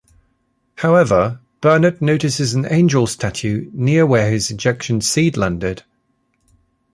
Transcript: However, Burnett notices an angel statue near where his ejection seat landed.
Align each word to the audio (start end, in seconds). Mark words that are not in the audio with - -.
However, 0.77 1.41
Burnett 1.61 2.01
notices 2.01 2.55
an 2.55 2.65
angel 2.67 3.05
statue 3.05 3.69
near 3.71 4.03
where 4.03 4.31
his 4.31 4.49
ejection 4.49 4.99
seat 5.01 5.37
landed. 5.37 5.83